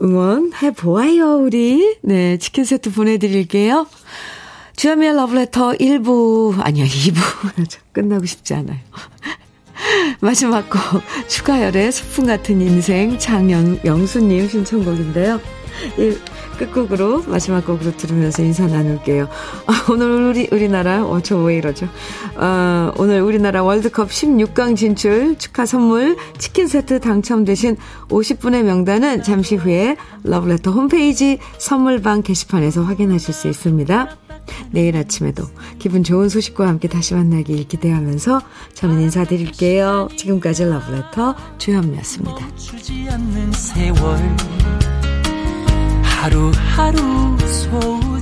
[0.00, 1.96] 응원해 보아요, 우리.
[2.02, 2.36] 네.
[2.38, 3.86] 치킨 세트 보내드릴게요.
[4.76, 7.78] 주현미의 러브레터 1부, 아니요, 2부.
[7.92, 8.78] 끝나고 싶지 않아요.
[10.20, 15.40] 마지막 곡, 추가열의 소풍 같은 인생, 장영수님 신청곡인데요.
[16.54, 19.28] 이 끝곡으로, 마지막 곡으로 들으면서 인사 나눌게요.
[19.66, 21.88] 아, 오늘 우리, 우리나라, 어, 저 왜 이러죠?
[22.36, 27.76] 아, 오늘 우리나라 월드컵 16강 진출 축하 선물 치킨 세트 당첨되신
[28.08, 34.16] 50분의 명단은 잠시 후에 러브레터 홈페이지 선물방 게시판에서 확인하실 수 있습니다.
[34.70, 35.44] 내일 아침에도
[35.78, 38.40] 기분 좋은 소식과 함께 다시 만나길 기대하면서
[38.74, 40.08] 저는 인사드릴게요.
[40.16, 42.46] 지금까지 러브레터 주현미였습니다.
[46.24, 48.13] 하루하루 소원